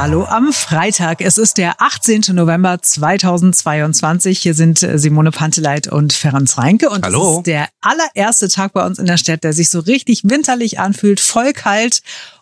[0.00, 1.20] Hallo am Freitag.
[1.20, 2.22] Es ist der 18.
[2.32, 4.38] November 2022.
[4.38, 6.88] Hier sind äh, Simone Panteleit und Ferenc Reinke.
[6.88, 7.32] Und Hallo.
[7.32, 10.78] es ist der allererste Tag bei uns in der Stadt, der sich so richtig winterlich
[10.80, 12.00] anfühlt, voll kalt.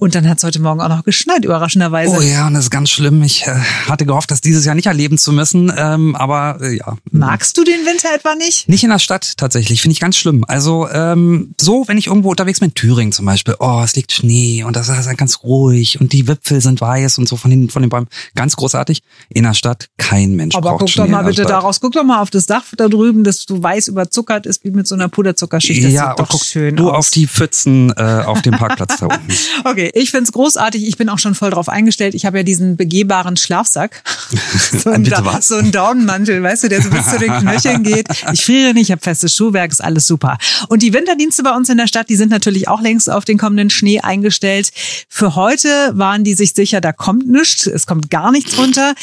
[0.00, 2.16] Und dann hat es heute Morgen auch noch geschneit, überraschenderweise.
[2.16, 3.22] Oh ja, und das ist ganz schlimm.
[3.22, 3.54] Ich äh,
[3.86, 5.70] hatte gehofft, das dieses Jahr nicht erleben zu müssen.
[5.76, 6.96] Ähm, aber äh, ja.
[7.10, 8.66] Magst du den Winter etwa nicht?
[8.66, 10.42] Nicht in der Stadt tatsächlich, finde ich ganz schlimm.
[10.48, 14.12] Also ähm, so, wenn ich irgendwo unterwegs bin, in Thüringen zum Beispiel, oh, es liegt
[14.12, 17.50] Schnee und das ist halt ganz ruhig und die Wipfel sind weiß und so von
[17.50, 18.08] den, von den Bäumen.
[18.34, 19.02] Ganz großartig.
[19.28, 21.50] In der Stadt kein Mensch Aber braucht guck Schnee doch mal bitte Stadt.
[21.50, 21.78] daraus.
[21.78, 24.88] Guck doch mal auf das Dach da drüben, das du weiß überzuckert ist, wie mit
[24.88, 25.84] so einer Puderzuckerschicht.
[25.84, 26.96] Das ja, und guck schön du aus.
[26.96, 29.30] auf die Pfützen äh, auf dem Parkplatz da unten.
[29.64, 30.86] Okay, ich find's großartig.
[30.86, 32.14] Ich bin auch schon voll drauf eingestellt.
[32.14, 34.02] Ich habe ja diesen begehbaren Schlafsack.
[34.84, 35.48] so, ein Bitte was?
[35.48, 38.06] so ein Daunenmantel, weißt du, der so bis zu den Knöcheln geht.
[38.32, 40.38] Ich friere nicht, ich habe festes Schuhwerk, ist alles super.
[40.68, 43.38] Und die Winterdienste bei uns in der Stadt, die sind natürlich auch längst auf den
[43.38, 44.70] kommenden Schnee eingestellt.
[45.08, 48.94] Für heute waren die sich sicher, da kommt nichts, es kommt gar nichts runter.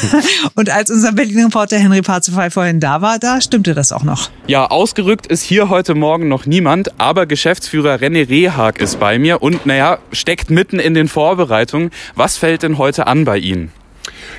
[0.54, 4.30] Und als unser Berlin-Reporter Henry Parzufall vorhin da war, da stimmte das auch noch.
[4.46, 9.42] Ja, ausgerückt ist hier heute Morgen noch niemand, aber Geschäftsführer René Rehag ist bei mir
[9.42, 11.90] und naja, steckt mitten in den Vorbereitungen.
[12.14, 13.70] Was fällt denn heute an bei Ihnen?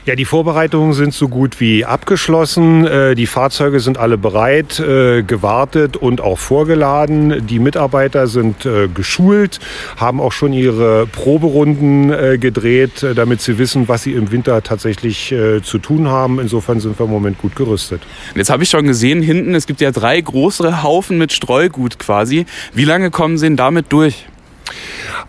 [0.05, 2.87] Ja, die Vorbereitungen sind so gut wie abgeschlossen.
[2.87, 7.45] Äh, Die Fahrzeuge sind alle bereit, äh, gewartet und auch vorgeladen.
[7.45, 9.59] Die Mitarbeiter sind äh, geschult,
[9.97, 15.77] haben auch schon ihre Proberunden gedreht, damit sie wissen, was sie im Winter tatsächlich zu
[15.79, 16.39] tun haben.
[16.39, 18.01] Insofern sind wir im Moment gut gerüstet.
[18.35, 22.45] Jetzt habe ich schon gesehen, hinten, es gibt ja drei größere Haufen mit Streugut quasi.
[22.73, 24.25] Wie lange kommen Sie denn damit durch?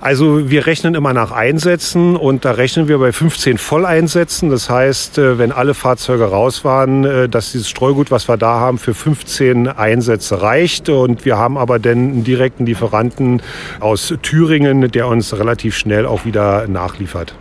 [0.01, 4.51] Also wir rechnen immer nach Einsätzen und da rechnen wir bei 15 Volleinsätzen.
[4.51, 8.61] Das heißt, äh, wenn alle Fahrzeuge raus waren, äh, dass dieses Streugut, was wir da
[8.61, 10.89] haben, für 15 Einsätze reicht.
[10.89, 13.43] Und wir haben aber dann einen direkten Lieferanten
[13.81, 17.35] aus Thüringen, der uns relativ schnell auch wieder nachliefert.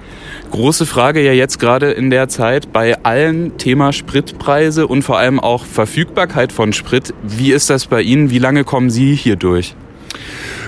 [0.52, 5.40] Große Frage ja jetzt gerade in der Zeit bei allen Thema Spritpreise und vor allem
[5.40, 7.14] auch Verfügbarkeit von Sprit.
[7.24, 8.30] Wie ist das bei Ihnen?
[8.30, 9.76] Wie lange kommen Sie hier durch?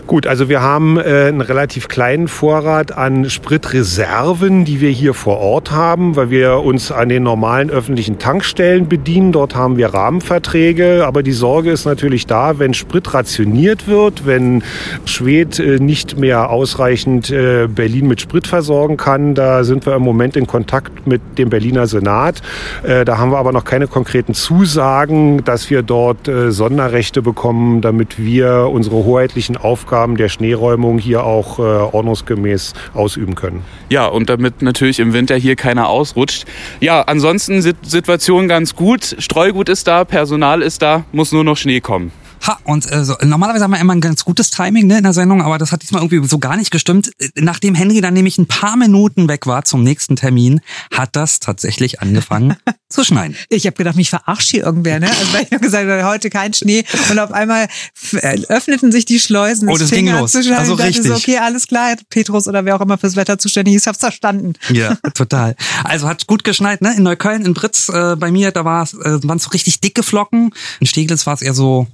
[0.10, 5.38] Gut, also wir haben äh, einen relativ kleinen Vorrat an Spritreserven, die wir hier vor
[5.38, 9.32] Ort haben, weil wir uns an den normalen öffentlichen Tankstellen bedienen.
[9.32, 14.64] Dort haben wir Rahmenverträge, aber die Sorge ist natürlich da, wenn Sprit rationiert wird, wenn
[15.06, 19.36] Schwed äh, nicht mehr ausreichend äh, Berlin mit Sprit versorgen kann.
[19.36, 22.42] Da sind wir im Moment in Kontakt mit dem Berliner Senat.
[22.82, 27.82] Äh, da haben wir aber noch keine konkreten Zusagen, dass wir dort äh, Sonderrechte bekommen,
[27.82, 33.64] damit wir unsere hoheitlichen Aufgaben der Schneeräumung hier auch äh, ordnungsgemäß ausüben können.
[33.90, 36.46] Ja, und damit natürlich im Winter hier keiner ausrutscht.
[36.80, 39.16] Ja, ansonsten Sit Situation ganz gut.
[39.20, 42.12] Streugut ist da, Personal ist da, muss nur noch Schnee kommen.
[42.46, 45.14] Ha, und äh, so, normalerweise haben wir immer ein ganz gutes Timing ne, in der
[45.14, 47.12] Sendung, aber das hat diesmal irgendwie so gar nicht gestimmt.
[47.20, 50.62] Äh, Nachdem Henry dann nämlich ein paar Minuten weg war zum nächsten Termin,
[50.94, 52.56] hat das tatsächlich angefangen
[52.90, 53.36] zu schneien.
[53.50, 55.10] Ich habe gedacht, mich verarscht hier irgendwer, ne?
[55.10, 57.68] Also weil ich habe gesagt, heute kein Schnee und auf einmal
[58.14, 59.70] äh, öffneten sich die Schleusen.
[59.70, 60.36] Oh, es das ging los.
[60.36, 61.12] Also ich dachte so, richtig.
[61.12, 64.54] okay, alles klar, Petrus oder wer auch immer fürs Wetter zuständig ist, hab's verstanden.
[64.72, 65.56] Ja, total.
[65.84, 66.96] Also hat gut geschneit, ne?
[66.96, 70.04] In Neukölln, in Britz, äh, bei mir, da war äh, waren es so richtig dicke
[70.04, 70.52] Flocken.
[70.80, 71.88] In Steglitz war es eher so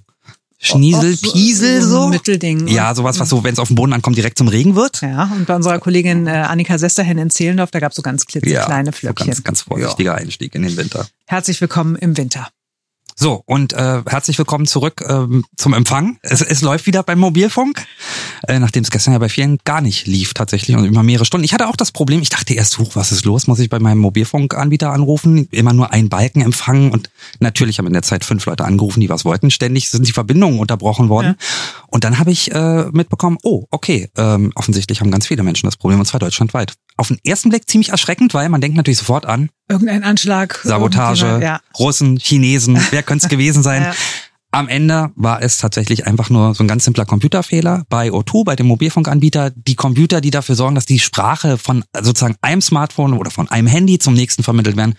[0.66, 2.08] Schniesel, so- Piesel so so.
[2.10, 2.68] Mittelding.
[2.68, 5.02] Ja, sowas, was so, wenn es auf den Boden ankommt, direkt zum Regen wird.
[5.02, 8.92] Ja, und bei unserer Kollegin äh, Annika Sesterhen in Zehlendorf, da gab's so ganz klitzekleine
[8.92, 9.28] so Flöckchen.
[9.28, 11.08] ganz, ganz vorsichtiger Einstieg in den Winter.
[11.28, 12.48] Herzlich willkommen im Winter.
[13.18, 16.18] So, und äh, herzlich willkommen zurück ähm, zum Empfang.
[16.22, 17.86] Es, es läuft wieder beim Mobilfunk,
[18.48, 21.44] äh, nachdem es gestern ja bei vielen gar nicht lief tatsächlich und immer mehrere Stunden.
[21.46, 23.48] Ich hatte auch das Problem, ich dachte erst, huch, was ist los?
[23.48, 25.48] Muss ich bei meinem Mobilfunkanbieter anrufen?
[25.52, 27.10] Immer nur einen Balken empfangen und
[27.40, 29.52] natürlich haben in der Zeit fünf Leute angerufen, die was wollten.
[29.52, 31.36] Ständig sind die Verbindungen unterbrochen worden.
[31.88, 35.78] Und dann habe ich äh, mitbekommen, oh, okay, ähm, offensichtlich haben ganz viele Menschen das
[35.78, 36.74] Problem und zwar deutschlandweit.
[36.98, 40.60] Auf den ersten Blick ziemlich erschreckend, weil man denkt natürlich sofort an, Irgendein Anschlag.
[40.64, 41.60] Sabotage, Ja.
[41.80, 43.82] Russen, Chinesen, wer könnte es gewesen sein?
[43.86, 43.94] Ja.
[44.56, 48.56] Am Ende war es tatsächlich einfach nur so ein ganz simpler Computerfehler bei O2, bei
[48.56, 49.50] dem Mobilfunkanbieter.
[49.50, 53.68] Die Computer, die dafür sorgen, dass die Sprache von sozusagen einem Smartphone oder von einem
[53.68, 54.96] Handy zum nächsten vermittelt werden,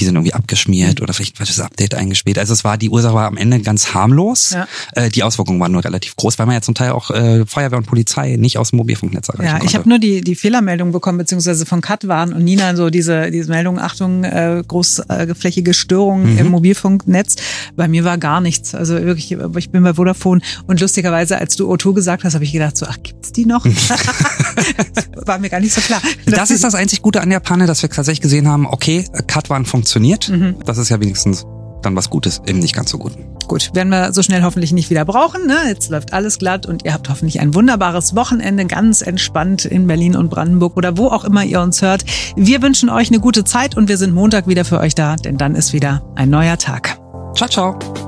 [0.00, 2.38] die sind irgendwie abgeschmiert oder vielleicht ein falsches Update eingespielt.
[2.38, 4.50] Also es war, die Ursache war am Ende ganz harmlos.
[4.50, 4.66] Ja.
[4.94, 7.76] Äh, die Auswirkungen waren nur relativ groß, weil man ja zum Teil auch äh, Feuerwehr
[7.78, 9.66] und Polizei nicht aus dem Mobilfunknetz erreichen Ja, konnte.
[9.66, 13.50] ich habe nur die, die Fehlermeldung bekommen, beziehungsweise von Katwan und Nina so diese, diese
[13.50, 16.38] Meldung, Achtung, äh, großflächige Störungen Mhm.
[16.38, 17.36] im Mobilfunknetz.
[17.76, 18.74] Bei mir war gar nichts.
[18.74, 22.52] Also wirklich, ich bin bei Vodafone und lustigerweise, als du O2 gesagt hast, habe ich
[22.52, 23.66] gedacht so, ach, gibt's die noch?
[24.54, 26.00] das war mir gar nicht so klar.
[26.26, 29.64] Das ist das einzig Gute an der Panne, dass wir tatsächlich gesehen haben, okay, Katwan
[29.64, 30.28] funktioniert.
[30.28, 30.56] Mhm.
[30.64, 31.44] Das ist ja wenigstens
[31.82, 33.24] dann was Gutes im nicht ganz so guten.
[33.48, 35.46] gut, werden wir so schnell hoffentlich nicht wieder brauchen.
[35.46, 35.56] Ne?
[35.66, 40.16] Jetzt läuft alles glatt und ihr habt hoffentlich ein wunderbares Wochenende, ganz entspannt in Berlin
[40.16, 42.04] und Brandenburg oder wo auch immer ihr uns hört.
[42.36, 45.36] Wir wünschen euch eine gute Zeit und wir sind Montag wieder für euch da, denn
[45.36, 46.98] dann ist wieder ein neuer Tag.
[47.34, 48.01] Ciao, ciao.